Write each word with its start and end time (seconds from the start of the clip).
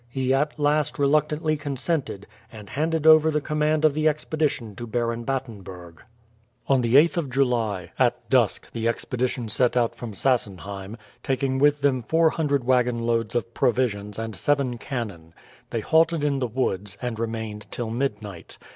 He 0.09 0.33
at 0.33 0.57
last 0.57 0.97
reluctantly 0.97 1.55
consented, 1.55 2.25
and 2.51 2.71
handed 2.71 3.05
over 3.05 3.29
the 3.29 3.39
command 3.39 3.85
of 3.85 3.93
the 3.93 4.07
expedition 4.07 4.75
to 4.77 4.87
Baron 4.87 5.23
Batenburg. 5.25 5.99
On 6.67 6.81
the 6.81 6.95
8th 6.95 7.17
of 7.17 7.29
July 7.29 7.91
at 7.99 8.27
dusk 8.27 8.71
the 8.71 8.87
expedition 8.87 9.47
set 9.47 9.77
out 9.77 9.93
from 9.93 10.15
Sassenheim, 10.15 10.97
taking 11.21 11.59
with 11.59 11.81
them 11.81 12.01
four 12.01 12.31
hundred 12.31 12.63
wagon 12.63 13.05
loads 13.05 13.35
of 13.35 13.53
provisions 13.53 14.17
and 14.17 14.35
seven 14.35 14.79
cannon. 14.79 15.35
They 15.69 15.81
halted 15.81 16.23
in 16.23 16.39
the 16.39 16.47
woods, 16.47 16.97
and 16.99 17.19
remained 17.19 17.67
till 17.69 17.91
midnight. 17.91 18.57